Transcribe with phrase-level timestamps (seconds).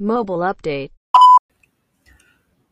[0.00, 0.90] Mobile Update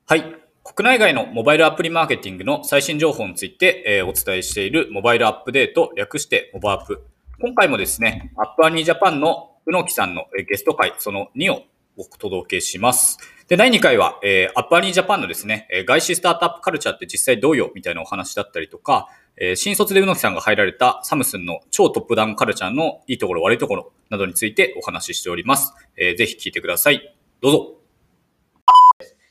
[0.07, 0.25] はい。
[0.65, 7.05] 国内外のモバイルアプリマーケティングの最新情報について、えーお伝えしているモバイルアップデート、略してモバアップ。
[7.41, 11.63] 今回もですね、アップアニージャパンの宇野木さんのゲスト会、その2を
[11.99, 13.19] お届けします。
[13.49, 25.75] で、第2回は、えーアップアニージャパンのですね、えー外資スタートアップカルチャーって実際どうよみたいなお話だったりとか、えー新卒で宇野木さんが入られたサムスンの超トップダウンカルチャーのいいところ悪いところなどについてお話ししております。
[25.97, 27.18] えーぜひ聞いてください。
[27.41, 27.75] どうぞ。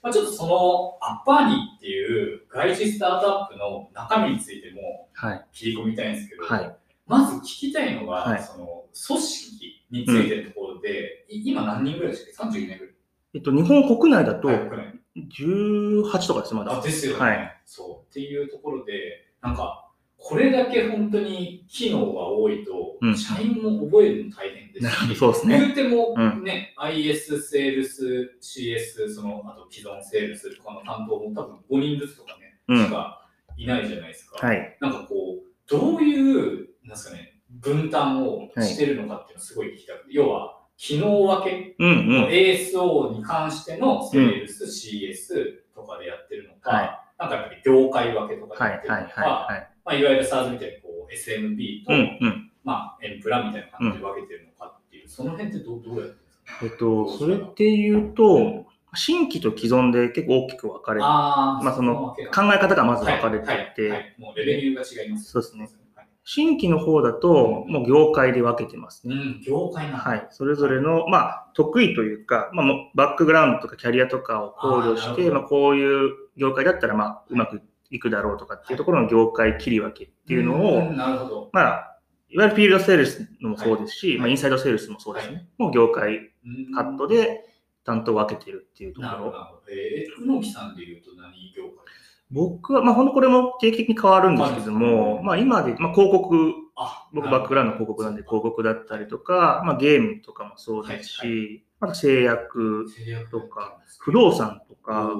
[0.01, 5.45] まあ、ちょっとそのアッパーニーっていう外資スタートアップの中身についてもはい。
[5.51, 6.75] 切り込みたいんですけど、はい。
[7.05, 12.93] まず聞きたいのが、はいその組織についてのところで、い今何人ぐらいでしたっけ ?32 名ぐらい。
[13.35, 16.79] えっと、日本国内だとはい国内18とかです、まだ。
[16.79, 18.09] あですよね、はいそう。
[18.09, 18.93] っていうところで、
[19.41, 19.86] なんか、
[20.17, 34.45] これだけ本当に機能が多いと、うん社員も覚えるの大変ですし、そうですね言うてもうんね、IS、セールス、CS、その、あと既存セールスとかの担当も多分5人ずつとかね、うんしかいないじゃないですか。
[34.45, 34.77] はい。
[34.81, 42.27] なんかこう、どういう、なんですかね、分担をしてるのかっていうのをすごい聞きたくて、要は、機能分けうんうん。
[42.27, 48.81] ASO に関してのセールス、CS とかでやってるのか、はいなんかやっぱり業界分けとかはい。
[48.83, 49.11] でやってるのはい。
[49.13, 49.69] か、はい。
[49.87, 52.51] まあ、いわゆる SARS みたいにこう SMB と、うんうん。
[52.65, 56.65] まあ、エンプラみたいな感じで分けてるのかっていう、その辺ってどうどうやってですか？
[56.65, 65.31] えっと、それっていうと、新規と既存で結構大きく分かれて、まあその考え方がまず分かれていはいはいて、はいもうレベルが違います。
[65.31, 66.07] そうですねはい。
[66.23, 69.15] 新規の方だと、もう業界で分けてますね。
[69.15, 70.27] うん、業界はい。
[70.31, 72.65] それぞれの、まあ、得意というか、まあ、
[72.95, 77.59] バックグラウンドとかキャリアとかを考慮して、あまあ、こういう業界だったら、まあ、うまくい
[77.99, 81.49] くだろうとかっていうところの業界切り分けっていうのを、んなるほど。
[81.53, 81.97] まあ、
[82.29, 84.19] いわゆるフィールドセールスのもそうですし、はい。
[84.19, 85.35] まあ、インサイドセールスもそうですね。
[85.35, 87.45] はもう業界うんカットで
[87.83, 89.07] 担当を分けてるっていうとこ。
[89.07, 89.13] ろ。
[89.13, 89.61] なるほど。
[89.69, 91.87] えー、宇野木さんで言うと何業界
[92.29, 105.13] 僕は、まあ、ほんとこれも定期的に変わるんですけども、はいまあ、今で、まあ、広告、あ僕バックグラウンドの広告なんで広告だったりとか、まあ、ゲームとかもそうですし、あと製薬制約とか、不動産とか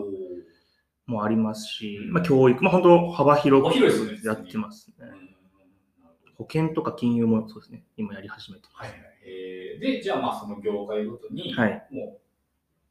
[1.07, 2.12] もありますし、うん。
[2.13, 5.07] まあ、教育、まあ、本当幅広くやってますね。
[6.38, 9.00] 保険とか金融もそうですね、今やり始めてまはいはい。
[9.25, 11.59] えーで、じゃあまあその業界ごとに、す。
[11.59, 11.88] はい。
[11.91, 12.19] も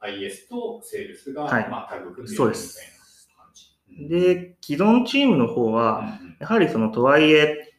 [0.01, 1.69] う IS とセールスが、はい。
[1.69, 3.77] まあタグ組んでるみたいな感じ。
[3.89, 6.37] うん、で、既存チームの方うんは、うん。
[6.39, 7.73] やはりそのとはいえ、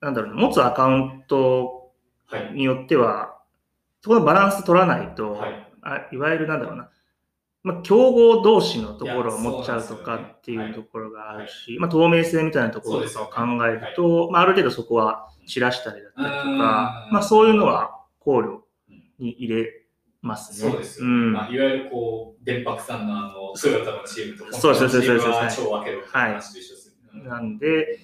[0.00, 1.92] なんだろうな、持つアカウント
[2.26, 2.52] はい。
[2.54, 3.38] によっては、
[4.00, 5.72] そこのバランス取らないと、はい。
[5.82, 6.90] あいわゆるなんだろうな、
[7.64, 16.58] まあ、競合同士のところを持っちゃうとかっていうところがあるし、まあ、透明性みたいなところとかを考えると、まあ、ある程度そこは散らしたりだったりとうん。
[16.58, 18.58] か、まあ、そういうのは考慮
[19.18, 19.72] に入れ
[20.20, 20.70] ますね。
[20.70, 21.12] そうですよ、ね。
[21.12, 21.32] ん。
[21.32, 25.20] まあ、いわゆるこう、電白さんのあの、トヨタのチームと、そうそうそうです。
[25.20, 27.28] 本当のチームは超分けろって話と一緒ですよね。
[27.30, 27.98] なんで、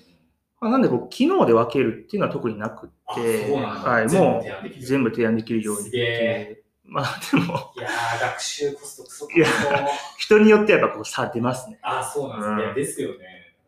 [0.58, 5.62] まあ、なんでこう機能で分けるっていうのは特になくて、はい、もう全部提案できる。
[5.62, 6.64] ようにっていう。
[6.90, 9.46] まあでも、いやー、学習コストクソいや
[10.18, 11.78] 高人によってはやっぱこう差出ますね。
[11.82, 12.64] あ、そうなんですね。
[12.64, 12.74] うん。
[12.74, 13.16] ですよね。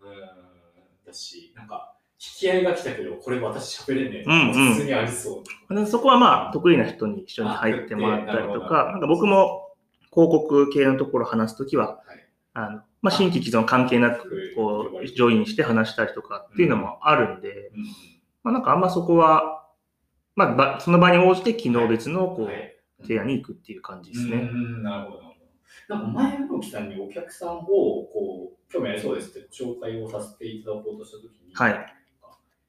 [0.03, 1.07] うん。
[1.07, 4.25] だし、なんか、引き合いが来たけど、これ私喋れねえ。
[4.27, 4.75] うんうん。
[4.75, 5.75] 普通にありそう。
[5.75, 9.69] でそこはまあ得意な人に一緒に入ってもらったりとか、なんか僕も
[10.13, 12.29] 広告系のところ話すときは、はい。
[12.55, 17.85] あのまあ、新規既存関係なくこうジョインして話したりとかっていうのもあるんで、うん。
[18.43, 19.65] まあ、なんかあんまそこは、
[20.35, 22.73] まあ、ばその場に応じて機能別のこう、はい
[23.03, 24.49] 提案に行くっていう感じですね。
[24.53, 25.23] うんなるほど、
[25.89, 31.87] なんか前の木さんにお客さんをこう興味ありそうですってご紹介をさせていただこうとしたときに、はい。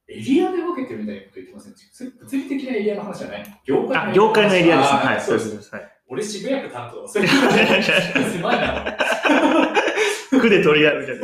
[0.10, 1.72] エリアで分けてるみたいなこと言ってません？
[1.74, 3.62] でしたそれ物理的なエリアの話じゃない？
[3.66, 5.00] 業界あ、業界のエリアですね。
[5.00, 5.74] はい、そうです。
[5.76, 5.90] はい。
[6.10, 7.08] 俺渋谷区担当。
[7.08, 8.98] それ狭いな。
[10.42, 11.24] 区で取り合うみたいな。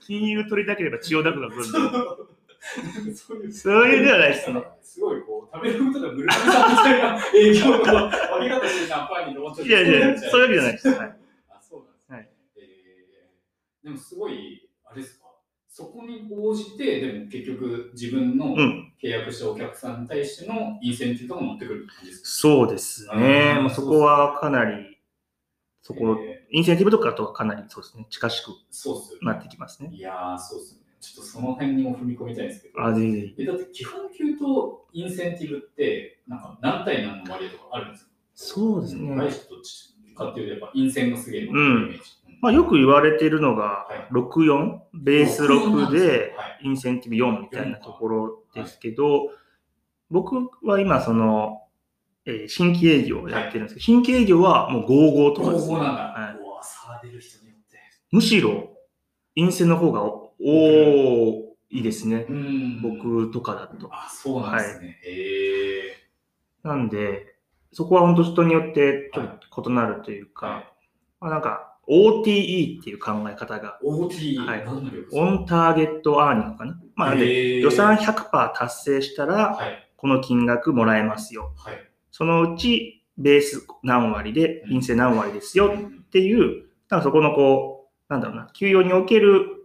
[0.00, 1.88] 金融取りたければ千代田区が来るみたいな。
[3.14, 4.62] そういうそういうではないですね。
[4.82, 10.88] すごいこう、食べることが村上さんみたいな営業の分け方してるな、パンにローンチいやいや、そういうわけじゃないです。
[10.88, 11.16] はい。
[11.50, 12.16] あ、そうなんですね。
[12.16, 15.26] はいえーでもすごい、あれですか、
[15.68, 18.92] そこに応じて、でも結局自分のうん。
[19.00, 22.28] 契約したお客さんに対してのインセンティブとか持ってくる感じですか？
[22.28, 23.68] そうですね。
[23.72, 24.98] そこはかなり、
[25.80, 28.48] そこ、えインセンティブとかとはかなりそうですね、近しく
[29.24, 29.38] なね。
[29.38, 29.90] ってきますね。
[29.92, 30.80] いやー、そうっすね。
[31.00, 32.84] ちょっとその辺にも踏み込みたいんですけど。
[32.84, 33.42] あ、ぜひぜひ。
[33.42, 38.10] えだって基本給とインセンティブって、なんか何対何の割合とかあるんですか？
[38.34, 39.14] そうですね。
[39.16, 39.48] 外資
[40.14, 42.18] とかっていうと、やっぱインセンがすげえのうんイメージ。
[42.40, 49.30] まあ、よく言われてるのがはい、64、ベース6ではい、インセンティブ4みたいなところですけど、
[50.10, 51.62] 僕は今、その、
[52.24, 55.74] えー新規営業をやってるんですけど、新規営業はもう55とかです、ね。
[55.74, 56.02] なんだ。
[56.02, 57.76] はいうわ、差出る人によって。
[58.12, 58.70] むしろ、
[59.34, 60.02] 陰線の方が
[60.40, 62.26] 多いですね。
[62.28, 63.88] うん僕とかだと。
[63.92, 65.00] あ、そうなんですね。
[65.04, 65.92] へえ。
[66.62, 67.34] なんで、
[67.72, 70.64] そこは本当人によってちょっと異なるというか、はい
[71.20, 74.64] まあ、なんか OTE っていう考え方が、OT、はい
[75.12, 76.80] オンターゲットアーニングかな。
[76.94, 79.84] まあ、予算100%達成したら、はい。
[79.96, 81.54] この金額もらえますよ。
[81.56, 81.78] はい。
[82.10, 89.57] そのうちベース何割で、陰性何割ですよっていう、なんかそこのこう、なんだろうな、給与における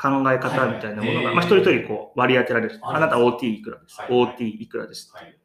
[0.00, 2.78] 考え方みたいなものが、はいまあ一人一人こう割り当てられる。
[2.80, 4.00] はいあなた OT いくらです？
[4.00, 5.10] はい OT いくらです？
[5.14, 5.36] はい。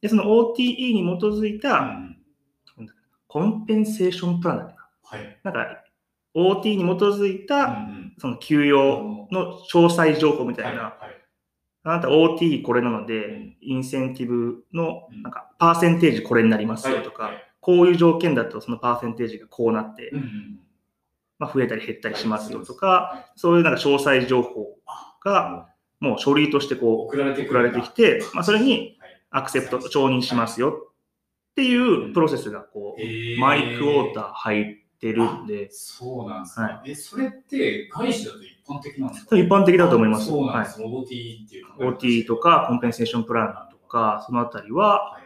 [0.00, 2.88] で、その OTE に基づいたうん
[3.26, 4.82] コンペンセーションプランだっけな？
[5.02, 5.40] はい。
[5.42, 5.84] なんか
[6.34, 11.20] OT に基づいたんその給与の詳細情報みたいな、はい
[11.86, 20.58] あなた OT これなのうでん、インセンティブのうんなんかパーセンテージこれになりますよとか、はいこういう条件だとそのパーセンテージがこうなって、うんうん
[21.44, 24.66] まあ、増えたり減ったりしますよとか、はそういうなんか詳細情報い
[25.24, 25.68] が
[26.00, 34.64] もう書類としてこ送られてう送られてきて、まあ、それにはいアクセプト、承認しますよっていうプロセスがこう、マイクウォーター入っ
[35.00, 36.80] てるんで、そうなんですはね。
[36.86, 39.36] え、それって外資だと一般的なんですか？
[39.36, 40.30] 一般的だと思います。
[40.30, 40.80] はいそうなんです。
[40.80, 45.23] OT っていう OT とかコンペンセーションプランとか、そのあたりは、はい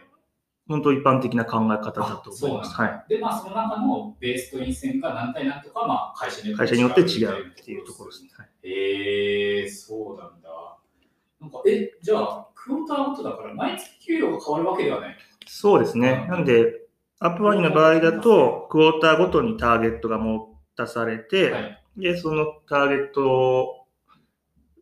[0.69, 2.75] 本当一般的な考え方だと思います。
[2.75, 6.55] はですで、まあ、その中のベースと陰線が何対何とか、まあ、会社にい。
[6.55, 8.29] 会社によって違うっていうところですね。
[8.37, 10.77] はいへえー、そうなんだ。
[11.41, 15.17] なんか、え、じゃあ、クォーターごとだから、毎月給与が変わるわけではない。
[15.47, 16.27] そうですね。
[16.29, 16.81] なんで、
[17.19, 21.81] アップワニの場合だと、クォーターごとにターゲットが持たされて、はい。
[21.97, 23.85] で、そのターゲット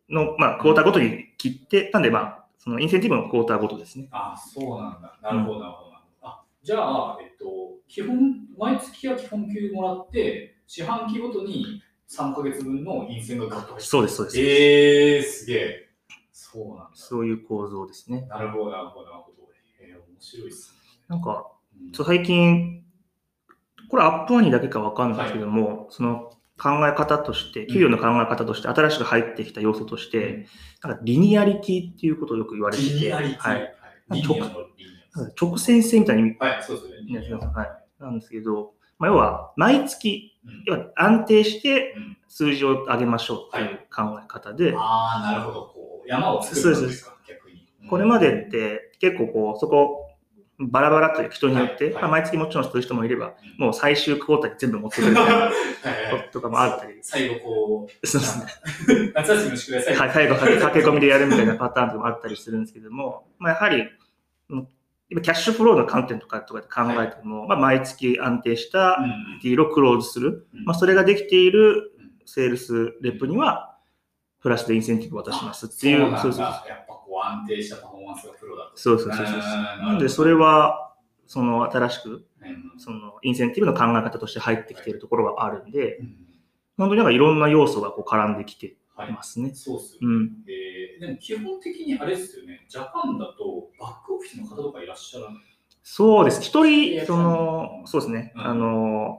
[0.10, 4.10] の、まあ、クォーターごとに切って、なんで、まあ、そのインセンティブのクォーターごとですね。
[4.12, 5.18] あ、そうなんだ。
[5.24, 5.92] なるほど、なるほど。
[6.22, 14.40] あ、じゃあ、えっと、基本、毎月は基本給もらって、四半期ごとに3ヶ月分の陰線がガッとそうです、そうです。
[14.42, 15.90] えー、すげえ。
[16.34, 16.90] そうなんだ。
[16.94, 18.28] そういう構造ですね。
[18.28, 19.48] なるほど、なるほど、なるほど。
[19.80, 20.78] えー、面白いっすね。
[21.08, 21.50] なんか、
[21.80, 22.84] うん最近、
[23.88, 30.48] これアップワニだけかわかんないですけども、その考え方として、給与の考え方として、新しく入ってきた要素として、
[30.84, 33.50] なんかリニアリティっていうことをよく言われてて、リニアリティ。
[33.50, 33.74] はい。
[35.40, 37.48] 直線性みたいにはい、そうですよね。
[37.48, 37.70] はい
[38.00, 45.62] なんですけど、まあ、要は毎月、うん要は安定してうん数字を上げましょうっていう考え方で、ああ、なるほど。
[45.74, 47.68] こう、山を作るんですか、逆に。
[47.90, 50.07] これまでって結構こう、そこ、
[50.60, 51.94] バラバラという人によって、はい。
[51.94, 52.02] はい。
[52.04, 55.10] まあ毎月もちろんそういう人もいれば、うん、もう最終クォーターに全部持ってくる。
[55.12, 55.52] みたいな
[56.24, 59.12] ととかもあったり、最後こう、そうですね。
[59.14, 60.02] 夏休みの宿題最後。
[60.02, 63.84] はい最後駆け込みでやるみたいなパターンとかもあったりするんですけども、まあ、やはり、
[64.50, 64.68] うん
[65.10, 69.40] 今キャッシュフローの観点とかとかで考えても、まあ、毎月安定したうん。
[69.42, 70.66] deal を close する、うん。
[70.66, 72.12] まあ、それができているうん。
[72.26, 73.78] sales rep には、
[74.42, 76.66] プラスでインセンティブを渡しますっていう、そそううそうなんだ。
[76.68, 78.72] やっぱこう安定したパフォーマンスがプロだと。
[78.76, 79.36] そうそうそうそう。
[79.36, 80.94] うんなんで、それ、は、
[81.26, 82.24] その新しく、うん
[82.78, 86.16] そのインセンティブの考え方として入ってきているところはあるんで、うん
[86.78, 89.52] 本当になんかいろんな要素がこう絡んできてはいますね。
[89.56, 90.16] そうっすよね。
[90.16, 90.32] うん。
[90.48, 95.44] えーでも基本的にあれですよね、ジャパンだとバックオフィスの方とかいらっしゃらない？
[95.84, 96.42] そうです。
[96.42, 98.32] 一人、その、そうですね。
[98.36, 98.60] うんあの、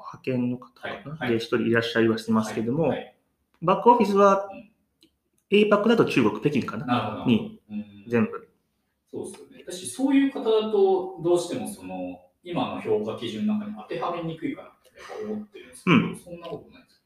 [0.01, 3.15] 派遣の方かな、はいはいで一人いらっしゃいはしてますけども、はい
[3.61, 4.71] バックオフィスはうん
[5.51, 6.87] APAC だと中国、北京かな？
[6.87, 7.25] な。
[7.27, 8.48] にうん全部。
[9.13, 9.65] そうですよね。
[9.67, 14.91] 私、そういう方だと、どうしてもその、今の評価基準の中に当てはめにくいかなって
[15.25, 16.17] 思ってるんですけど、うん。
[16.17, 17.03] そんなことないです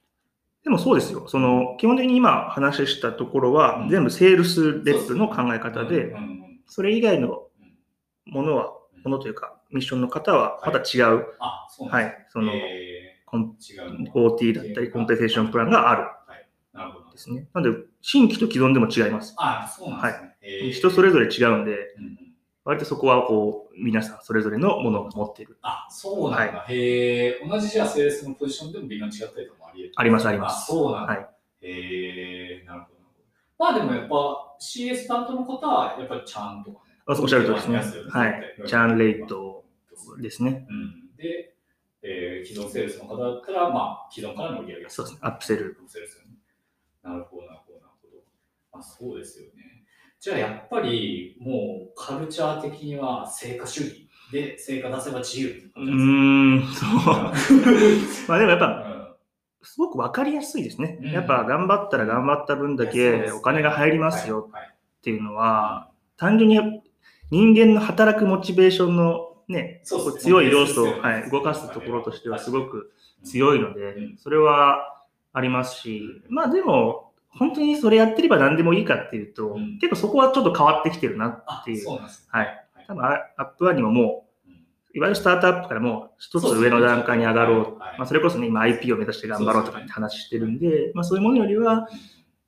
[0.64, 1.26] でもそうですよ。
[1.28, 7.49] その、基本的に今話したところは、うん全部 sales rep の考えか方で、うんうんそれ以外の
[8.26, 8.32] うん。
[8.32, 9.02] ものは、うん。
[9.02, 16.02] ものというか、ミッションの方はまた違う、あ、そうはい、その、えコンー違うの OTE だったり、 compensation plan がある。
[16.02, 16.49] はい。
[16.75, 17.09] なるほど。
[17.09, 17.11] ん。
[17.11, 17.49] ですね。
[17.54, 19.35] なので、新規と既存でも違います。
[19.38, 20.32] あ、そうなんですね。
[20.43, 22.19] えー人それぞれ違うんで、うんうん
[22.65, 25.59] 割とそこはこう、皆さんそれぞれのものを持っている。
[25.63, 26.65] あ、そうなんだ。
[26.69, 31.13] へえ、同じじゃあセールスのポジションでも微妙に違ったりとかもあり得るありますありますあそうなんだ。
[31.13, 31.29] はい。
[31.63, 32.95] へえ、なるほど。
[33.59, 36.95] まあでもやっぱ CS 担当の方はやっぱりちゃんとかね。
[37.09, 37.79] おっしゃるとりですね。
[38.11, 38.55] はい。
[38.65, 39.65] チャンレート
[40.21, 40.65] ですね。
[40.71, 41.17] うん。
[41.17, 41.57] で、
[42.03, 45.21] えー既存セールスの方だったら、まあ既存からの売り上げそうですね。
[45.23, 45.77] アップセル。
[45.89, 46.31] そうですよね。
[47.03, 48.79] なるほど、なるほど、なるほど。
[48.79, 49.62] あ、そうですよね。
[50.23, 56.91] じゃあやっぱりもうカルチャー的には成果主義で成果出せば自由ってうんそう。
[58.29, 59.17] まあでもやっぱ、か
[59.64, 61.00] すごくわかりやすいですね。
[61.02, 61.11] うん。
[61.11, 66.83] やっぱ頑張ったら頑張った分だけお金が入りますよっていうのは、単純に
[67.33, 69.83] 人間の働くモチベーションの、ね、
[70.21, 72.93] 強い要素を、はい、動かすところとしてはすごく
[73.25, 75.02] 強いのでうん、それは
[75.33, 79.79] ありますし、まあでも、本当にそれやってれば何でもいいかっていうと、うん。
[79.79, 81.83] 結構そこはちょっと変わってきてるなあっていう。
[81.83, 82.27] そうなんですね。
[82.31, 82.67] はい。
[82.87, 84.53] 多分、アップワンにももうん。
[84.53, 84.57] う、
[84.95, 87.79] いわゆるスタートアップからもう一つ上の段階に上がろう。
[87.79, 87.99] はい。
[87.99, 91.89] まあ、それこそね、今 IP を目指して頑張ろうとかって話してるんで、まあそういうものよりは、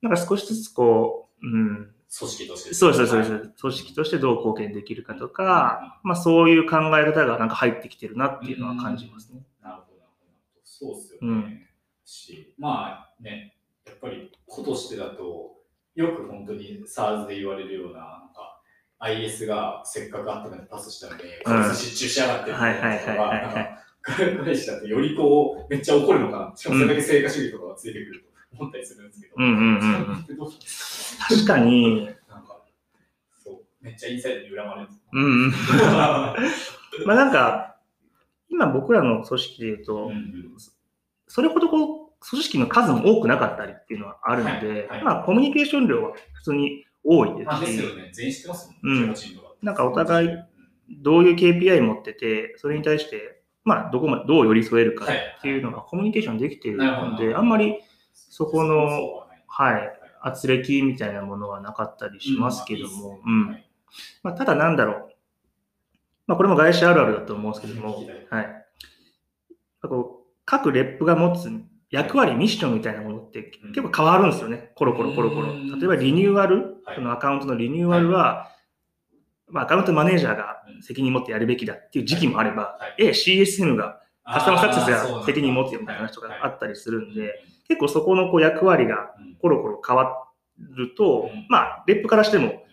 [0.01, 2.73] なんか少しずつこう、うん、組織として。
[2.73, 3.53] そうそうそうです。
[3.59, 9.41] 組織としてどう貢献できるかとか、まあそういう考え方がなんか入ってきてるなっていうのは感じますね。
[9.61, 10.25] なるほど、なるほ
[10.55, 10.61] ど。
[10.63, 11.27] そうっすよね。
[11.27, 11.61] うん。
[12.05, 13.54] し、まあね、
[13.87, 15.55] やっぱり子としてだと、
[15.95, 18.61] よく本当に SARS で言われるような、なんか
[18.99, 26.53] IS がせっかくあったのにパスしたのに、こうんいつ失注しやがってるみたいなはいはいはいはいはいなんか彼氏だとよりこう、めっちゃ怒るのかな。
[26.55, 29.33] しかもそれだけ成果主義とかがついてくると思ったりするんですけど。
[29.37, 30.25] うんうんうん
[31.27, 32.61] 確かに、なんか、
[33.43, 35.01] そう、めっちゃインサイドに恨まれるんですよ。
[35.13, 35.51] うんうん。
[37.07, 37.77] まあなんか、
[38.49, 40.57] 今僕らの組織で言うと、うんうん
[41.27, 45.03] それほどこう、組織の数も多くなかったりっていうのはあるので、はいはい。
[45.03, 48.09] まあコミュニケーション量は普通に多いですすし、よね。
[48.13, 49.07] 全員知ってますもうん。
[49.07, 49.11] ん。
[49.11, 50.45] 18人とかなんかお互いうん
[50.87, 55.07] どういう KPI 持ってて、それに対して、まあどこまでどう寄り添えるかっ
[55.41, 57.79] ていうのがコミュニケーションできているので、あんまり、
[58.13, 63.63] そこのはないはい、圧力みたいなものはなかったりしますけども、うん。
[64.23, 65.15] まあ、ただなんだろう、
[66.27, 68.65] まあ、これも外資あるあるだと思うんですけども、はい、
[69.81, 71.49] こう各レップが持つ
[71.91, 73.73] 役割、ミッションみたいなものってうん。
[73.73, 75.51] 結構変わるんですよね、コロコロコロコロ。
[75.51, 76.95] うん例えばリニューアル、はい。
[76.95, 78.51] そのアカウントのリニューアルは、
[79.47, 83.03] まあ、アカウントマネージャーが責任持ってやるべきだっていう時期もあれば、はい。
[83.05, 87.33] え CSM がカスタマーサクセスが責任持つよみたいな話とかあったりするんはいで、
[87.67, 89.35] 結構そこのこう役割がうん。
[89.35, 90.25] コロコロ変わ
[90.57, 91.45] ると、うん。
[91.49, 92.63] まあ、レップからしても、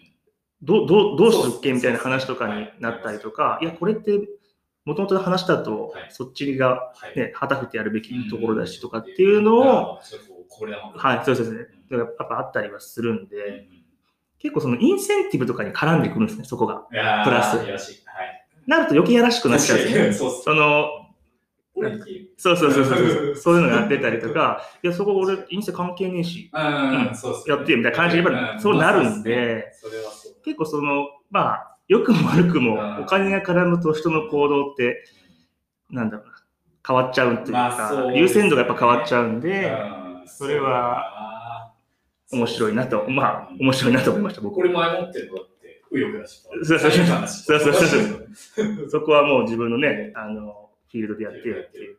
[0.62, 4.12] どうどうどうするっけみたいな話とかになったりとか、いや、これって、
[4.84, 7.18] もともとの話だとはい、そっちが、はい。
[7.18, 10.00] ね、旗振ってやるべきところだしとかうんっていうのを、、
[10.96, 11.66] はい、そうですね。
[11.90, 13.84] うんやっぱあったりはするんで、うん。
[14.38, 16.86] 結構そのインセンティブとかに絡んでくるんですね、そこが。
[16.90, 17.42] プラ
[17.78, 18.02] ス。
[18.66, 20.42] なると余計やらしくなっちゃうんですよね。
[20.42, 21.02] その、
[22.36, 28.24] そうそうそうそうそう、 いうのやってたりとか、いや、そこ俺、インスタ関係ねえし、やってよみたいな感じで
[28.58, 29.72] そうなるんで、
[30.44, 33.02] 結構その、まあ、良くも悪くもうん。
[33.02, 35.04] お金が絡むと人の行動って、
[35.90, 36.32] なんだろうな、
[36.86, 40.28] 変わっちゃうっていうまあか、優先度がやっぱ変わっちゃうんで、うん。
[40.28, 41.72] それは
[42.32, 44.54] 面白いなと、まあ、うん面白いなと思いました、僕。
[44.54, 47.44] これ前持ってるのだって、右翼だし。
[47.44, 48.00] そうそうそう。
[48.32, 51.96] そうそこはもう自分の ね、あの、フィールドでやってよっていう。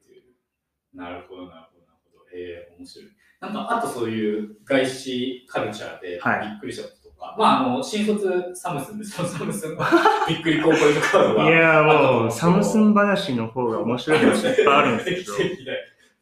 [0.94, 2.26] なるほど、なるほど、なるほど。
[2.34, 3.10] ええ面白い。
[3.42, 6.50] なんか、あとそういう外資カルチャーではい。
[6.50, 9.84] びっくりしたこととか、まあ、あの、新卒サムスンで、そ のサムスンの
[10.28, 11.50] びっくりコーポレートカードが。
[11.50, 11.84] いやー
[12.22, 15.36] もう、サムスン話の方が面白い話いっぱいあるんです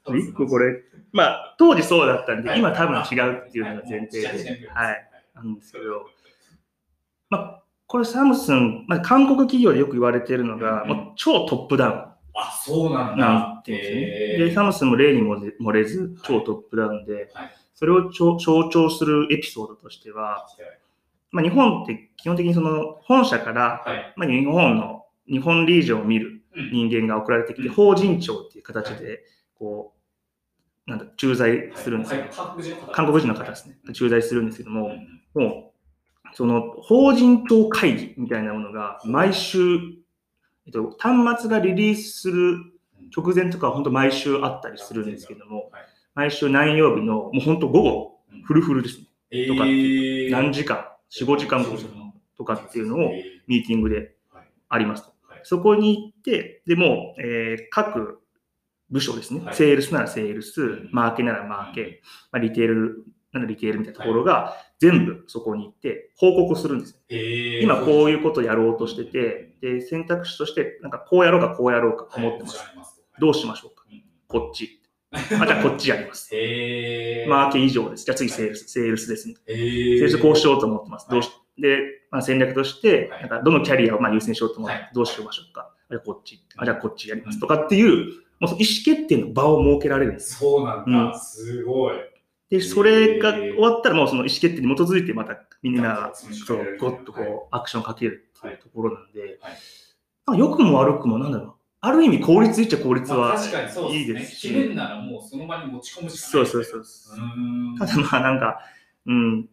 [0.06, 6.08] けど、 一個これ、まあ、当時そうだったんで、今多分違うっていうのが前提で、はい、なんですけど、
[7.30, 13.26] まあ、これサムスン、まあ、韓国企業でよく言われてるのが、うんもう超トップダウあ、そうなんンだ。
[13.26, 14.46] なんてですね。
[14.46, 17.52] で、サムスンも例にも漏れず、超トップダウンで、はい。
[17.74, 20.46] それを象象徴するエピソードとしては、
[21.32, 24.14] まあ、日本って基本的にその本社から、はい。
[24.18, 26.72] まあ、日本の、日本リージョンを見るうん。
[26.90, 27.74] 人間が送られてきて、うん。
[27.74, 29.24] 法人庁っていう形で、
[29.58, 29.94] こ
[30.88, 32.16] う、なんだ、駐在するんです。
[32.16, 32.26] よ。
[32.32, 33.78] 韓国人の方韓国人の方ですね。
[33.94, 34.88] 駐在するんですけども、
[35.36, 35.42] うん。
[35.42, 35.74] も
[36.26, 39.60] う、その法人庁会議みたいなものが毎週、
[40.66, 42.58] えっと、端末がリリースする
[43.16, 45.82] 直前とかは本当毎週あったりするんですけども、はい。
[46.16, 48.42] 毎週何曜日のもう本当午後、うん。
[48.44, 49.06] フルフルですね。
[49.32, 51.78] えとか何時間、4、5時間後
[52.38, 55.14] とかっていうのをえミーティングではいありますと。
[55.28, 55.42] はい。
[55.44, 58.22] そこに行って、でもう、えー各
[58.92, 59.56] 部署ですね、はい。
[59.56, 62.02] セールスならセールスん、マーケならマーケ、
[62.32, 67.02] まあ、リテールならリテールみたいなところが全部そこに行って報告するんです
[67.62, 73.02] 今こういうことをやろうとしてて、で選択肢としてなんかこうやろうかこうやろうか思ってます。
[73.20, 73.86] どうしましょうか。
[73.90, 74.04] うん。
[74.28, 74.81] こっち。
[75.12, 76.30] あ、じゃあこっちやります。
[76.34, 78.06] へーマーケ以上です。
[78.06, 79.36] じゃあ次セールス、セールスですね。
[79.46, 81.08] へセーールスこうしようと思ってます。
[81.10, 85.72] どうしで、まあ、戦略として、はいなんかどのキャリアをまあ優先しようと思ってはい、どうしましょうか。
[85.90, 86.42] あじゃあこっち。
[86.56, 87.40] あじゃあこっちやります。
[87.40, 88.06] とかっていう、
[88.40, 90.40] もうその意思決定の場を設けられるんです。
[90.40, 91.20] そうなんうんだ。
[91.20, 91.96] すごい。
[92.50, 99.58] で、それが終わったらもうその意思決定に基づいてまたみんなが、そうゴッとこう、アクションかけるっていうところなんで、はい
[100.28, 101.54] なんか良くも悪くもなんだろう。
[101.84, 104.54] ある意味効率いいっちゃ効率はまあ確かにそういいでですすし。
[104.54, 106.46] ね決めんならもうその場に持ち込むしかない。
[106.48, 107.80] そうそうそう。
[107.80, 108.60] ただまあなんか、
[109.08, 109.50] うん、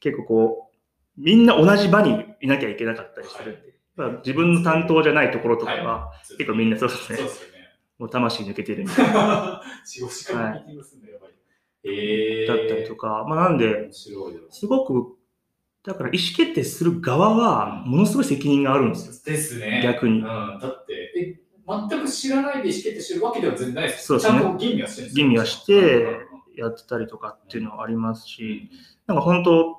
[0.00, 7.52] 結構こう、みんな同じ場にいなきゃいけなかったりするんで、まあ自分の担当じゃないところとかは、は結構みんなそうですねそうですよね。
[7.98, 11.30] もう魂抜けてるみたいな、 仕事からミーティングするんだ、やばい。
[11.84, 12.46] えー。
[12.46, 13.90] だったりとか、まあなんで。
[13.92, 15.16] すごく、
[15.84, 19.34] だから意思決定する側は、ものすごい責任があるんですよ。
[19.34, 19.80] ですね。
[19.82, 20.22] 逆にうん。
[20.24, 24.06] だって、え、全く知らないで意思決定してるわけでは全然ないです。
[24.06, 24.40] そうですね。
[24.40, 25.24] ちゃんと吟味はしてるんですよ。
[25.24, 26.20] 吟味はして
[26.56, 28.70] やってたりとかっていうのはありますし、
[29.06, 29.76] なんか本当、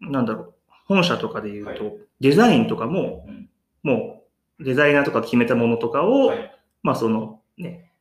[0.00, 0.54] なんだろう、
[0.86, 3.48] 本社とかで言うと、はデザインとかも、うん。
[3.82, 4.22] も
[4.58, 6.58] うデザイナーとか決めたものとかを、はい。
[6.82, 7.92] まあそのね、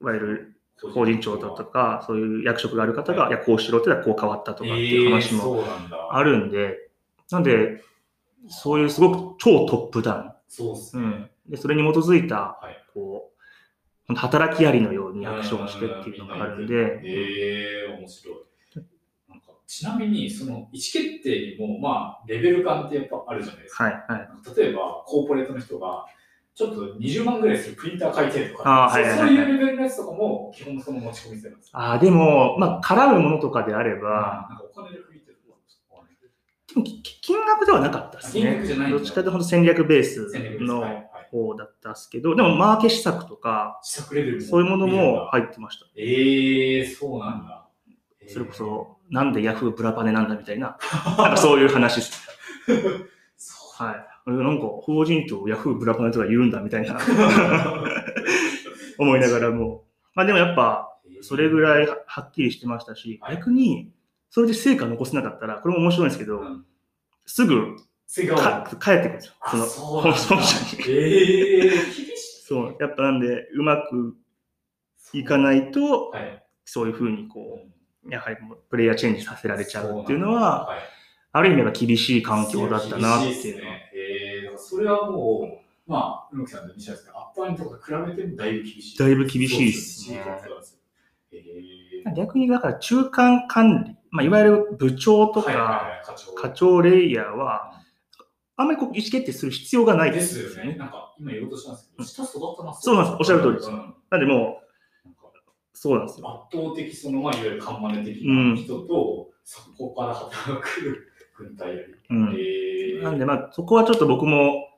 [0.00, 0.56] いわゆる
[0.92, 3.30] 法人長だとか、そういう役職がある方が、い。
[3.30, 5.64] や、こうしろってこう変わったとかっていう話も。
[6.10, 6.90] あるんで、
[7.30, 7.82] なんで、
[8.48, 10.32] そういうすごく超トップダウン。
[10.48, 11.30] そうっすね。
[11.46, 11.50] うん。
[11.50, 12.76] で、それに基づいた、はい。
[12.92, 13.30] こ
[14.08, 18.36] う、働きありのようにアクションをしてっていうのがあるんで、ええ面白い。
[19.28, 23.84] なんかちなみに、その意思決定にも、まあ、レベル感ってやっぱあるじゃないですか。
[23.84, 24.56] はい、はい。
[24.56, 26.06] 例えば、コーポレートの人が、
[26.54, 35.38] ちょっと20万ぐらいするプリンター買いたいとか、そういうレベルのやつとかも、基本その持ち込み制なんですかああ、でも、まあ、絡むものとかであれば、なんかお金で吹いてる
[37.24, 38.66] 金額ではなかったです金額ね。
[38.66, 45.40] じゃないどっちかというと戦略ベースの方だったんですけど、でもマーケ施策とか、試作レベルそういうものもい。
[45.40, 45.86] 入ってました。
[45.96, 47.66] ええそうなんだ。
[48.20, 50.78] えーそれこそ、なんでヤフーブラパネなんだみたいな、
[51.18, 52.28] なんかそういう話です。
[53.76, 53.92] は
[54.26, 54.30] い。
[54.30, 56.98] なんか、法人とヤフーブラパネとか言うんだみたいな
[58.98, 59.84] 思いながらも。
[60.14, 63.92] まあでもやっぱ、それぐらいはっきりしてましたし、はい逆に、
[64.30, 66.64] それで成果残せなかったら、これも面白いんですけど、うん
[67.26, 67.76] すぐ
[68.06, 69.32] セガか帰ってくるんですよ。
[69.40, 70.32] あその本社
[70.76, 70.82] に。
[70.88, 72.16] ええ厳しい。
[72.46, 74.16] そう、やっぱなんで、うまく
[75.12, 76.44] いかないと、はい。
[76.64, 77.60] そういうふうにこ
[78.06, 78.36] う、やはり
[78.68, 80.78] プレイヤーチェンジさせられちゃうっていうのは、はい、
[81.32, 83.72] ある意味は厳しい環境だったなっていうのは。
[83.76, 88.98] ね、えー、だからそれはもう、まあ、宇野木さんと西田さん、アッパーにとか比べてもだいぶ厳しい。
[88.98, 90.22] だいぶ厳しいですね。
[91.32, 96.02] えー、逆にだから中間管理、まあ、いわゆる部長とか
[96.36, 97.80] 課長レイヤーは、
[98.56, 100.76] あんまりこう意思決定する必要がないでですすよね。
[100.76, 102.94] なんか、今言おうとしたんですけど、下育ったなそう。
[102.94, 103.16] なんです。
[103.18, 103.68] おっしゃる通りです。
[103.68, 103.94] うん。
[104.10, 104.60] なんでも
[105.04, 105.08] う、
[105.72, 106.46] そうなんですよ。
[106.50, 111.94] 圧倒的、その、まあ、いわゆる看板的な人と、そこから働く軍隊やり。
[112.10, 112.34] うん。
[112.34, 114.68] えー、なんで、まあ、そこはちょっと僕も、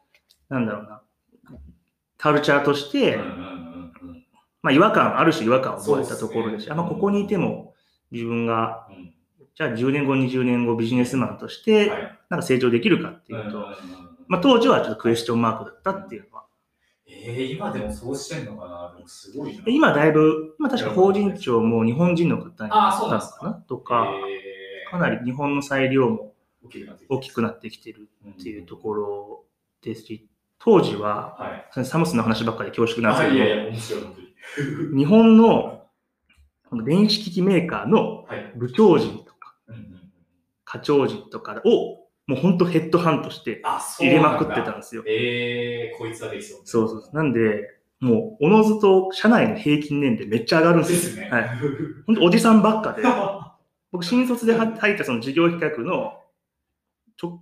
[0.48, 1.02] なんだろうな、
[2.16, 3.18] カルチャーとして、
[4.62, 7.74] まあ、違和感、ある種違和感を覚えたところですし、あまあ、ここにいても
[8.10, 9.15] 自分が、うん
[9.56, 13.64] じゃあ10年後、20年後ビジネスマンとして、はいなんか成長できるかっていうと、
[14.26, 16.44] まあ、当時はちょっとクエスチョンマークだったっていうのは。
[17.08, 18.92] えー、今でもそうしてんのかな？
[18.96, 19.62] でもすごいな。
[19.62, 26.32] で今だいぶ、今確か法人長も日本人の方になあーそうなんですかったのかなとか、えーかなり日本の裁量も
[26.64, 29.44] 大きくなって大きてるっっていうところ
[29.82, 31.36] ですし、当時は、
[31.74, 31.84] はい。
[31.84, 34.96] サムスの話ばっかりで恐縮なんあですけど。
[34.96, 35.82] 日本の
[36.84, 38.52] 電子機器メーカーのはい。
[38.56, 39.25] 部長陣
[40.76, 43.62] 課長陣とかを、もう本当ヘッドハントして
[43.98, 45.04] 入れまくってたんですよ。
[45.06, 46.60] えー、こいつはできそう。
[46.64, 47.14] そうそう。
[47.14, 50.94] なんで、もう、おのずと社内の平均年齢めっちゃ上がるんでよ。
[50.94, 51.30] ですすね。
[51.30, 51.48] はい。
[52.06, 53.02] 本当おじさんばっかで、
[53.92, 56.20] 僕、新卒で入ったその事業企画の
[57.16, 57.40] ちょ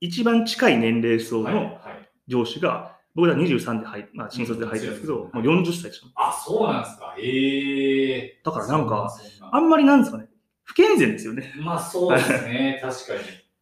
[0.00, 1.54] 一番近い年齢層はい。
[1.54, 2.08] のはい。
[2.28, 6.06] 上司が、僕ら23で入っ、まあ、新卒で入ったんですけど、うんもう40歳でした。
[6.16, 7.16] あ、そうなんですか。
[7.18, 8.44] えー。
[8.44, 9.16] だからなんか、
[9.52, 10.28] あんまりなんですかね、
[10.66, 11.54] 不健全ですよね。
[11.56, 13.20] まあそうですね、 確かに。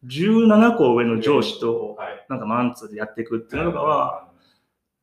[0.09, 2.25] 17個上の上司と、はい。
[2.29, 4.27] なんかマンツーでやっていくっていうのは、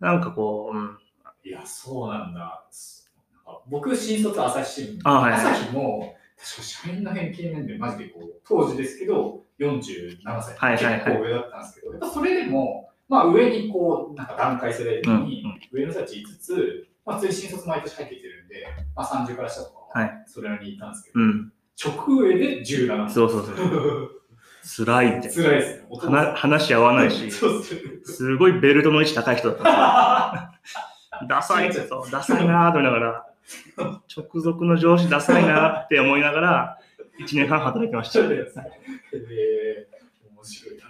[0.01, 0.99] なんかこう、うん、
[1.45, 2.65] いや、そうなんだ。
[3.69, 5.01] 僕、新卒朝日新聞。
[5.05, 10.57] あはいはい朝日も、確か社員の平均年齢、マジでこう、当時ですけど、47歳。
[10.57, 21.53] はいはいはい結構上だったんですけど、やっぱそれでも、まあ上にこう、なんか段階世代的に上の人たち5つ、まあ普通に新卒毎年入ってきてるんで、まあ30から下とかはは、それなりにいたんですけど、うん、
[21.85, 24.11] 直上で17そうそうそう。
[24.64, 25.87] 辛いみたい辛いですね。
[26.11, 26.33] な。
[26.33, 27.62] 話話し合わないし、そうっ
[28.05, 30.53] すごいベルトの位置高い人だった。
[31.29, 33.27] ダサいそうダサいなーと思いながら、
[34.16, 36.79] 直属の上司ダサいなーって思いながら、
[37.21, 38.21] 1年半働いてました。
[38.21, 38.27] えー、
[40.35, 40.83] 面白いな。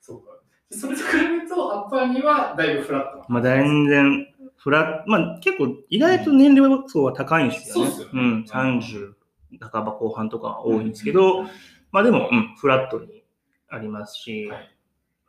[0.00, 0.40] そうか。
[0.70, 3.24] それと比べると、アッパーにはだいぶフラットな。
[3.28, 4.29] まあ、全然、
[4.60, 7.90] フラまあ、結構、意外と年齢層は高いんですよね。
[7.90, 9.14] そうん、30
[9.58, 11.44] 半ば後半とかは多いんですけど、
[11.90, 13.24] まあでも、うん、フラットに
[13.70, 14.76] ありますし、はい。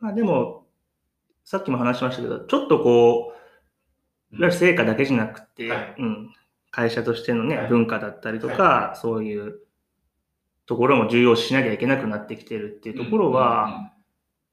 [0.02, 0.66] まあでも、
[1.46, 3.34] さっきも話しましたけど、ちょっとこ
[4.34, 5.96] う、いわゆる成果だけじゃなくて、はい。
[5.98, 6.34] うん、
[6.70, 7.68] 会社としてのね、はい。
[7.70, 9.62] 文化だったりとか、はそういう
[10.66, 13.94] ところも重要視しなきゃいけなくなってきてるっていうところは、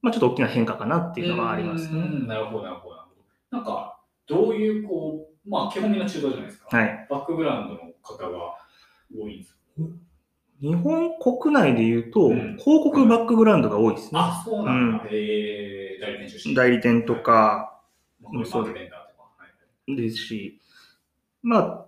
[0.03, 2.01] まあ、ちょっと大きな変化かなっていうのはありますね。
[2.29, 2.63] なるほど。
[2.63, 2.97] なるほど。
[3.51, 3.98] なんか、
[4.29, 6.77] どういう、こう、まあ、基本みんな中東じゃないですか。
[6.77, 7.07] はい。
[7.09, 8.57] バックグラウンドの方が
[9.17, 9.59] 多いんですか？
[10.61, 14.21] 日本国内で言うと、うん広告バックグラウンドが多いですね。
[14.21, 15.05] あ、そうなんだ。
[15.05, 16.55] へえ代理店出身。
[16.55, 17.75] 代理店とか。
[18.21, 18.27] は
[19.87, 20.61] いですし、
[21.41, 21.87] まあ、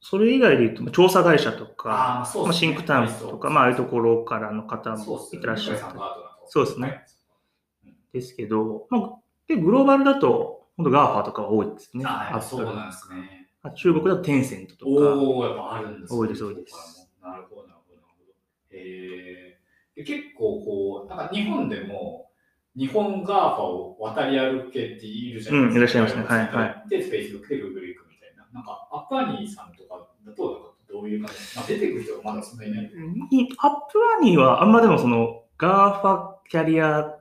[0.00, 9.12] それ以外で言うと、まあ調査会社とか、あーそうまあ、シンクタンクとか、まあ、ああいうところからの方もいてらっしゃったり向井さんがアートだとそうですねはいですけど、まあ、
[9.48, 12.04] でグローバルだと、本当 GAFA とかは多いですね。
[12.06, 13.48] あそうなんですね。
[13.62, 18.32] あ中国だとテンセントとか、おおやっぱあるんですね多いです多いですなるほど、なるほど、なるほど。
[18.72, 22.30] えー、で結構こう、なんか日本でも、
[22.76, 25.68] 日本 GAFA を渡り歩けっているじゃないですか。
[25.68, 28.46] うんいらっしゃいますねはいはいで、Facebook で Google 行くみたいな。
[28.52, 31.56] なんか、 App Annie さんとかだと、なんかどういう感じ？
[31.56, 32.84] まあ、出てくる人がまだそんなにいない
[33.30, 37.14] に App Annie は、あんまでもその、 GAFA キャリア。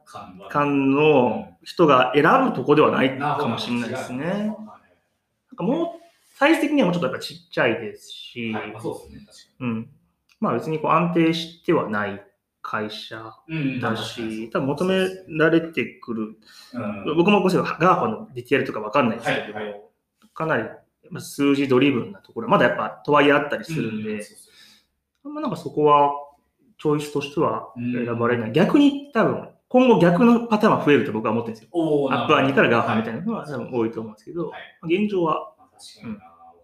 [0.50, 4.26] 間の人が選ぶとこではないかもしれないですね。
[4.26, 4.56] なん
[5.56, 6.04] かもう、
[6.38, 9.89] サイズ的にはもうちょっとやっぱちっちゃいですし、はい、まあ、そうですね、確かうん。
[10.39, 12.23] まあ別にこう安定してはない
[12.62, 13.56] 会社に。
[13.56, 13.80] うん。
[13.80, 16.38] だし、多分求められてくる、
[16.73, 19.80] うん、僕もごめんなさい GAFA のディテールとかわかんないですけども、はいは
[20.34, 20.63] かなり
[21.12, 26.12] まあ数字ドリブンなところはまだやっぱとはいえあったりするんで、うそうそうまあなんかそこは
[26.82, 28.52] チョイスとしてはうん選ばれない。
[28.52, 32.08] 逆に多分、今後逆のパターンは増えると僕は思ってるんですよ。
[32.12, 36.20] App Annie から GAFA みたいななのは多分多いと思うんですけど、はい現状は、まあ確かにな、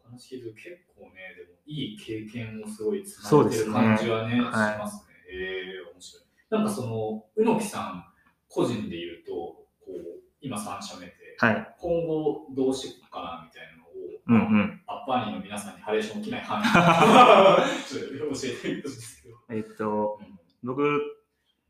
[0.06, 5.14] お話聞いて結構ね、でもいい経験をすごいつなげてるそうですね感じはね、はいしますね。
[5.28, 6.24] へえ面白い。
[6.52, 8.06] なんかその、宇野木さん
[8.48, 11.76] 個人で言うと、こう今3社目で、はい。
[11.80, 14.82] 今後どうしていくかなみたいなのを、うんうん。
[14.86, 16.64] アッパーニーの皆さんにハレーション起きない範囲
[17.90, 19.36] ちょっと教えてほしいんですけど。
[19.50, 21.02] えっと、うん僕、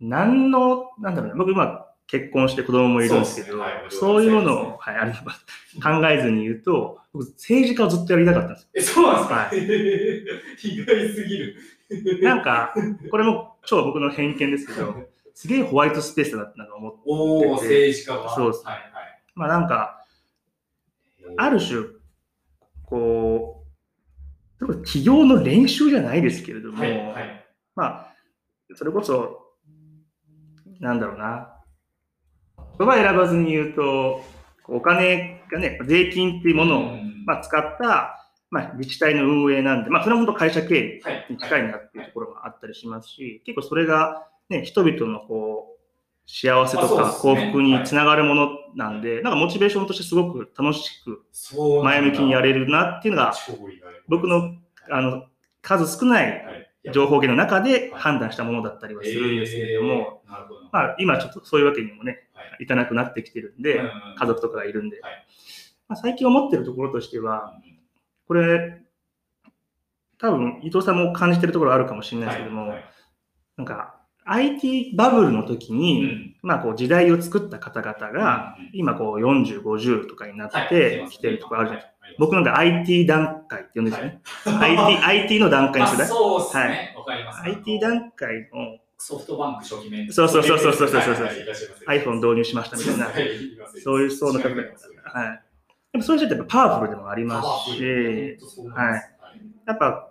[0.01, 5.45] 何の、なんだろうな、僕今結婚して子供もいるんですけど、そうはいそういうものを、はい、あります
[5.81, 11.55] 考えずに言うと、僕政治家をずっとやりたかったんですえ、そうなんですか、は 意外すぎる。
[11.89, 12.29] よ。
[12.29, 12.73] なんか、
[13.12, 14.95] これも超僕の偏見ですけど、
[15.33, 18.35] すげえホワイトスペースだなってなんか思って、おお、政治家が。
[18.35, 18.83] そうですはいはい。
[19.35, 20.03] まあなんか、
[21.38, 21.83] ある種、
[22.85, 23.63] こ
[24.59, 27.45] う、企業の練習じゃないですけれども、はいはい。
[27.75, 28.15] まあ、
[28.75, 29.38] それこそ、
[30.79, 31.53] なんだろうな、
[32.77, 34.23] 言葉選ばずに言うと、
[34.67, 37.23] お金がね、税金っていうものを、うん。
[37.25, 41.25] まあ、使った、まあ、自治体の運営なんで、まあ、それは本当会社経営はい。
[41.29, 45.79] に近いなっていうところがあったりしますし、結構それが、ね、人々のこう、
[46.31, 51.25] 幸せとか幸福につながるものなんで、なんかモチベーションとしてすごく楽しく
[51.83, 53.35] 前向きにやれれるなっていうのが、る
[54.07, 54.53] 僕の
[54.91, 55.25] あの
[55.63, 58.01] 数少ない情報源の中ではい。
[58.01, 60.69] 判断したものだったりはするんですけれども、、ど。
[60.71, 62.63] まあ、今ちょっとそういうわけにもね、はい。
[62.63, 63.81] いかなくなってきてるんで、
[64.17, 65.25] 家族とかがいるんで、はい。
[65.87, 67.59] まあ、最近思ってるところとしては、
[68.27, 68.81] これ、
[70.19, 72.75] 多分伊藤さんも感じてるところあるかもしれないですけども、
[73.57, 76.35] なんか IT バブルの時に、うん。
[76.43, 81.98] まあこう時代を作った方々が、今こう40、50とかになっはいてきてるところあるじゃないですか。
[82.17, 84.67] 僕なんか IT 段階って呼んでるんですよね。
[84.67, 86.08] IT, IT の段階まあにする。
[86.08, 86.95] そうですね。
[86.98, 87.41] わかります。
[87.43, 91.38] IT 段階のソフトバンク初期面そうそうそうそうそうそうそうはい
[91.88, 93.08] はい iPhone 導入しましたみたいな、
[93.84, 94.62] そういう層の方々。
[94.62, 94.65] は
[95.34, 95.41] い。
[95.93, 98.38] でもそういう人ってやっぱパワフルでもありますし、
[98.74, 99.02] はい
[99.65, 100.10] やっぱ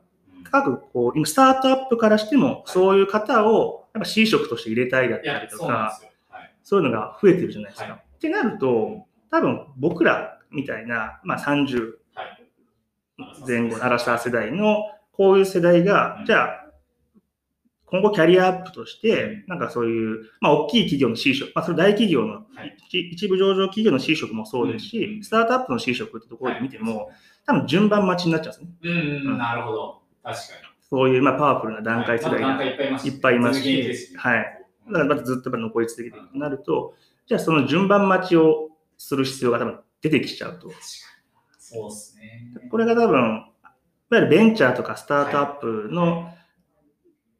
[0.51, 7.91] 各こう、今スタートアップからしても、そういう方をやっぱ C 職として入れたいだったり、とかそういそういうのが増えてるじゃないですか。
[7.91, 12.45] はいってなると、多分僕らみたいな、まあ、30はい。
[13.47, 16.27] 前後のアラサー世代のこういう世代がう、ん。
[16.27, 16.65] じゃあ、
[17.87, 22.77] 今後キャリアアップとしうて、なんかそういう、まあ、大きい企業の C 職、まあ、それ大企業の、はい。
[22.89, 27.11] 一一部上場企業の C 職もそうですし、うんスタートアップの C 職ってところで見ても、
[27.47, 28.71] 多分順番待ちになっちゃうんですね。
[28.83, 30.03] うんうん、なるほど。
[30.23, 30.69] 確かに。
[30.89, 32.69] そういう、まあ、パワフルな段階世代がはい。
[33.09, 34.65] っぱいいますしはい。
[34.87, 36.95] だからまたずっとやっぱ残り続けていくとなると、
[37.27, 40.71] じゃあその順番待ちをする必要が多分出てきちゃうと。
[41.59, 42.69] そうですね。
[42.71, 43.51] これが多分、いわ
[44.13, 46.33] ゆるベンチャーとかスタートアップの、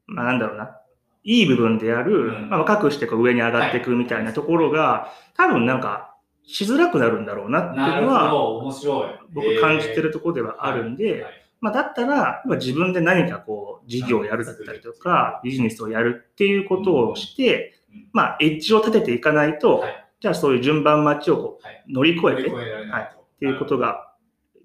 [0.05, 0.79] まあなんだろうな、
[1.23, 2.49] いい部分である、うん。
[2.49, 9.09] まあ、若くしてこう上に上がっていくみたいなところが、多分なんかしづらくなるんだろうなってないるうのは、面白い。
[9.31, 11.33] 僕感じてるところではあるんで、はい。
[11.61, 23.19] まあ、だったら、まあ自分で何かこう、事業をやるだったりとか、ビジネスをやるっていうことをしてうん、まあ、エッジを立てていかないとはい、じゃあそういう順番待ちを乗り越えてっ乗り越えられないと。
[23.39, 24.13] ていうことが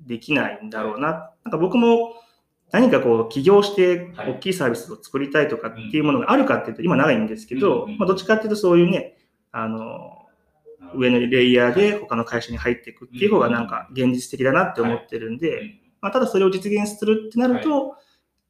[0.01, 1.31] できないんだろうな。
[1.45, 2.15] なんか僕も
[2.73, 4.33] 何かこう、起業してはい。
[4.33, 9.17] 大きいサービスを作りたいとかっていうものがあるかっていうと、今ないんですけどまあ、どっちかっていうとそういうね、
[9.53, 10.27] あの、
[10.97, 17.97] 上のレイヤーで他の会社に入っていくっていう方がなんか現実的だなって思ってるんで、まあ、ただそれを実現するってなると、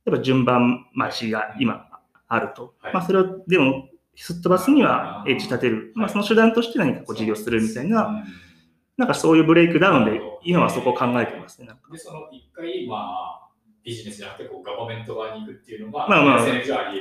[0.06, 1.86] やっぱ順番待ちが今
[2.28, 2.74] あると。
[2.94, 5.92] まあ、それをでもすっ飛ばすにはエッジ立てる。
[5.94, 8.24] まあ、その手段として何かこう事業するみたいな、
[8.96, 11.68] なんかそういうブレイクダウンで今はそこを考えてますね。
[11.90, 13.48] で、その一回、まあ、
[13.82, 16.46] ビジネスじゃなくてこうガバメント側に行くっていうのが、まあまあ、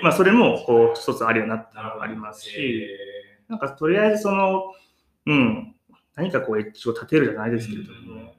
[0.02, 2.88] まあ、それもこう一つあるよなってありますし、
[3.48, 4.74] なんかとりあえずその、
[5.26, 5.76] うん、
[6.16, 8.34] 何かこうエッジを立てるじゃないですけれども、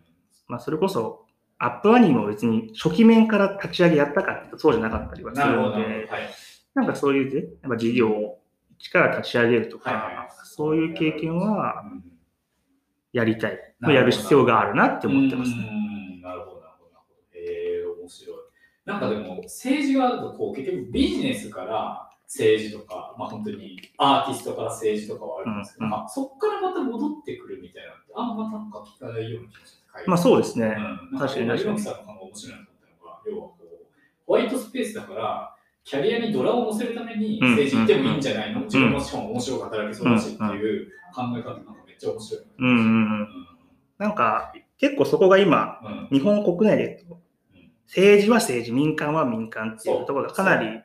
[0.46, 1.24] まあそれこそ
[1.58, 6.08] アップアニーも別に初期面から立ち上げやったかってそうじゃなかったりはするので、
[6.74, 8.40] なんかそういう、ね、やっぱ事業を
[8.78, 11.84] 一から立ち上げるとか、そういう経験は
[13.12, 13.58] やりたい。
[13.80, 15.56] やる必要があるなって思ってますね。
[16.22, 17.00] なるほど、なるほど。
[17.34, 18.36] ええー、面白い。
[18.84, 29.84] なんかでも、政治があると、こう、結局ビジネスから政治とか、まあ本当にアーティストから政治とかはあるんですけど、うんまあ、そこからまた戻ってくるみたいなって、あんまなんか聞かないような気がして。
[30.06, 30.76] まあそうですね。
[31.12, 31.48] うん、確かに。
[31.48, 31.80] 確かに。
[31.80, 33.86] さん面白いなと思ったのが、要はこう、
[34.26, 35.53] ホワイトスペースだから、
[35.84, 42.44] キャリアにドラを乗せるために政治行ってもいいんじゃないの、自分もしかも面白く働けそうだしっていう考え方なんかめっちゃ面白い。
[42.58, 43.28] うんうんうん。
[43.98, 47.04] なんか、結構そこが今、日本国内で、
[47.86, 50.82] 政治は政治、民間は民間っていうところがかなり、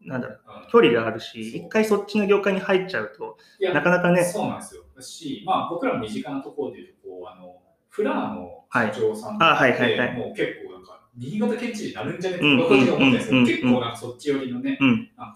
[0.00, 3.38] なんだろう、距離があるし、一回そっちの業界に入っちゃうと、
[3.72, 4.24] なかなかね。
[4.24, 4.82] そうなんですよ。
[5.00, 9.98] し、まあ僕らも身近なところで言うと、こう、あの、フラーの社長さんって、はい、はい。
[9.98, 10.18] はい。
[10.18, 14.78] もう結構なんか、新潟県知事になるんじゃないかと思うんですけど、結構なんかそっち寄りのね、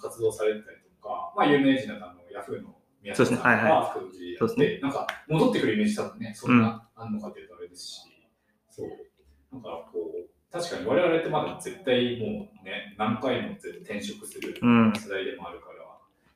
[0.01, 8.01] 活動されてたりとか、まあ有名人だとあの、ヤフーの宮下さんが副知事やって、なんか戻ってくるイメージ多分ね、そんなあんのかっていうとあれですし、
[8.71, 8.89] そう。
[9.55, 15.75] だからこう、確かに我々ってまだ絶対もうね、何回も転職する世代でもあるから、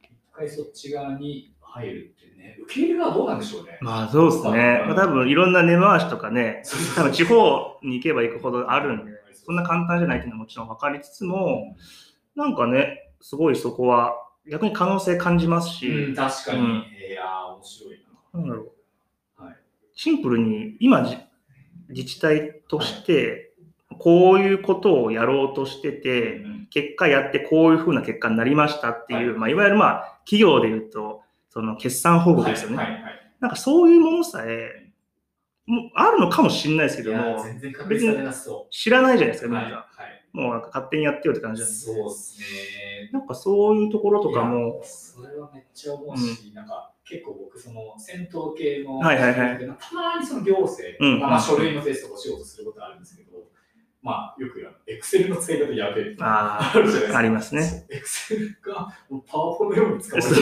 [0.03, 3.79] 一回そっち側に入るってね、受け入れがどうなんでしょうね。
[3.81, 4.85] まあそうですね。
[4.87, 6.63] まあ、多分いろんな根回しとかね、
[6.95, 9.12] 多分地方に行けば行くほどあるんで、
[9.45, 11.77] そんな簡単じゃないっていうのはもちろん分かりつつも、
[12.35, 14.15] なんかね、すごいそこは
[14.51, 15.89] 逆に可能性感じますし。
[15.89, 16.61] うん、確かに。
[16.61, 18.01] うん、いや面白い
[18.33, 18.41] な。
[18.41, 18.73] なんだろ
[19.39, 19.43] う。
[19.45, 19.57] はい、
[19.95, 21.03] シンプルに今
[21.89, 23.53] 自治体として、
[23.99, 32.77] こういうことをやろうとしてて、結果やってこういうふうな結果になりましたっていう、はいまあ、いわゆるまあ企業で言うと、その決算報告ですよね。
[32.79, 34.82] はいはいはい、なんかそういうものさえ、
[35.73, 37.43] もあるのかもしれないですけども、
[37.89, 38.15] 別に
[38.71, 39.73] 知らないじゃないですか、皆さん。
[39.73, 39.85] はい
[40.33, 41.77] もうなんか勝手にやってよって感じなんで。
[41.77, 42.47] そうですね。
[43.13, 44.81] なんかそういうところとかも。
[44.83, 53.47] それはめっちゃ思うし、うん、なんか結構僕、その戦闘系の、はいはいはい、たまにその行政、うん、まあ、書類のテストお仕事することあるんですけど、
[54.01, 57.19] まあ、よくやる、エクセルの使い方やべえああるじゃないですか。
[57.19, 57.85] ありますね。
[57.91, 60.41] エクセルがもうパワポのように使われてる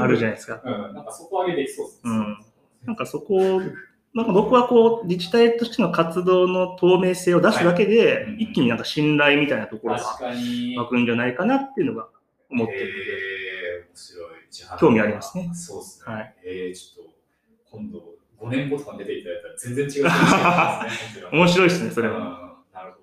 [0.00, 0.62] あるじゃないですか。
[0.64, 2.44] うん、なんかそこ上げできそうです、うん。
[2.84, 3.60] なんかそこ
[4.14, 12.08] なんか僕はこう、自治体としての活動の透明性を出すだけで、はい一気になんか信頼みたいなところが湧くんじゃないかなっていうのが
[12.50, 14.78] 思ってるので、えー、面白い。
[14.80, 15.50] 興味ありますね。
[15.52, 16.14] そうですね。
[16.14, 17.12] はい、えー、ちょっと、
[17.70, 18.02] 今度、
[18.40, 20.10] 5年後とか出ていただいたら全然違うね。
[21.32, 22.56] 面白いですね、それは。
[22.72, 22.98] なるほ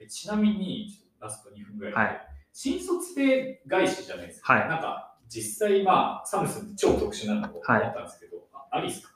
[0.00, 0.06] ど。
[0.06, 0.88] ちなみに、
[1.20, 4.52] ラスト2分ぐらいで、はい、新卒で外資じゃないですか。
[4.52, 8.45] はい、なんか、実際、まあ、サムスンって超特殊なのと思ったんですけど、はい、
[8.76, 9.12] ありですか？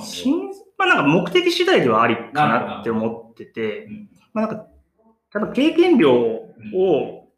[0.00, 4.66] 新まあなんか目的次第ではありかなって思ってて、うん、まあなんか、
[5.32, 7.28] 多分経験量を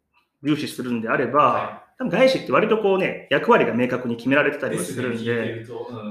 [0.43, 5.65] 重視するんであれば、多分外資って割とこうね、役割が明確に決められてたりはするんで、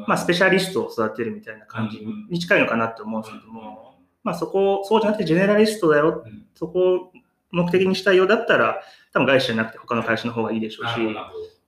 [0.06, 1.98] まあスペシャリストを育てるみたいな感じ
[2.30, 7.12] に近いのかなって思うんですけども、まあそこ、そうじゃなくてジェネラリストだよ、そこを
[7.50, 8.80] 目的にしたいようだったら、
[9.12, 11.00] 多分外資じゃなくて他の会社の方がいいでしょうし、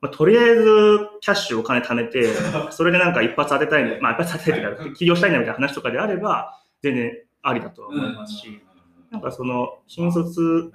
[0.01, 0.63] まあ、とりあえず
[1.21, 2.33] キャッシュお金貯めて、
[2.71, 8.61] それでなんか一発当てたいんまあ一発当てたい起業したいんだみたいな話とかであれば、全然ありだと思いますし、
[9.11, 10.71] なんかその新卒、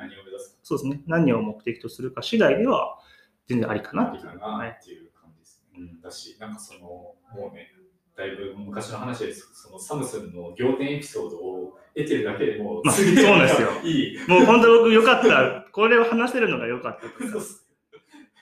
[0.62, 3.00] そうですね、何を目的とするか次第では、
[3.48, 4.40] 全然ありかなっていう。
[4.40, 5.80] はい、っていう感じですね。
[5.80, 7.18] うん、だし、なんかその、も
[7.52, 7.72] うね、
[8.16, 9.50] だいぶ昔の話です。
[9.54, 13.70] そのサムスンの仰天エピソードを得てるだけでも、まあ、そうなんですよ。
[13.84, 14.18] いい。
[14.28, 15.66] もう本当僕よかった。
[15.72, 17.08] これを話せるのが良かった。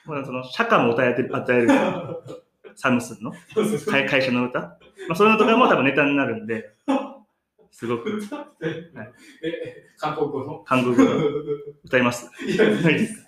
[0.04, 1.68] その社会も与えて与える。
[2.76, 3.32] サムスンの？
[4.10, 4.76] 会社の歌、ま
[5.10, 6.74] あ、そういうのとかも多分ネタになるんで、
[7.70, 8.20] すごく。
[8.20, 9.12] はい、
[9.44, 10.58] え、韓国語の？
[10.66, 11.04] 韓国語
[11.84, 12.28] 歌います。
[12.44, 13.26] いや、ないです。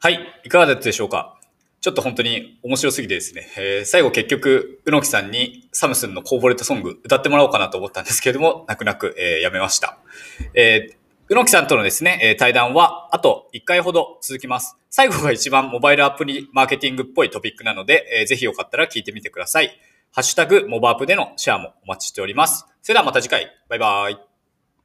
[0.00, 1.38] はい、いかがだったでしょうか？
[1.80, 10.00] ちょっと本当に面白すぎてですね、えー、最後結局、宇野木さんにサムスンのコーボレートソング歌ってもらおうかなと思ったんですけれども、泣く泣く、えー、やめました。
[10.54, 14.76] えーうのきさんとのですね、対談はあと1回ほど続きます。
[14.90, 19.76] 最後が一番モバイルアプリマーケティングっぽいトピックなので、ぜひよかったら聞いてみてください。
[20.12, 22.64] ハッシュタグモバアップでのシェアもお待ちしております。
[22.80, 23.50] それではまた次回。
[23.68, 24.35] バイバイ。